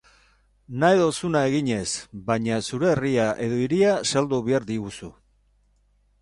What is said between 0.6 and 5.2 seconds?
Nahi duzuna eginez, baina zure herria edo hiria saldu behar diguzu.